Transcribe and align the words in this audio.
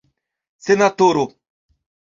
senatoro 0.65 1.25